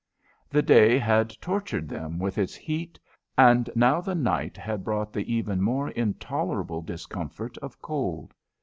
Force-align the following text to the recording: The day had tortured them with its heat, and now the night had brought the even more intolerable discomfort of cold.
The 0.49 0.63
day 0.63 0.97
had 0.97 1.29
tortured 1.39 1.87
them 1.87 2.17
with 2.17 2.39
its 2.39 2.55
heat, 2.55 2.99
and 3.37 3.69
now 3.75 4.01
the 4.01 4.15
night 4.15 4.57
had 4.57 4.83
brought 4.83 5.13
the 5.13 5.31
even 5.31 5.61
more 5.61 5.89
intolerable 5.91 6.81
discomfort 6.81 7.55
of 7.59 7.79
cold. 7.83 8.33